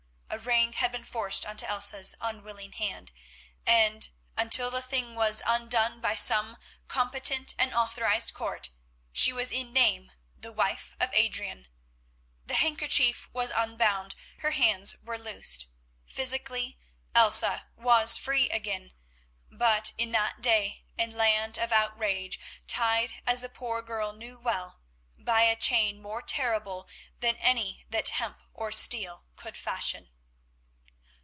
[0.33, 3.11] A ring had been forced on to Elsa's unwilling hand,
[3.67, 8.69] and, until the thing was undone by some competent and authorised Court,
[9.11, 11.67] she was in name the wife of Adrian.
[12.47, 15.67] The handkerchief was unbound, her hands were loosed,
[16.07, 16.79] physically,
[17.13, 18.93] Elsa was free again,
[19.51, 24.79] but, in that day and land of outrage, tied, as the poor girl knew well,
[25.19, 26.87] by a chain more terrible
[27.19, 30.09] than any that hemp or steel could fashion.